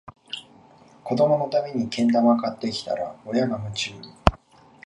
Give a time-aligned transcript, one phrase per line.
[1.03, 3.91] 子どものためにけん玉買ってきたら、親が夢中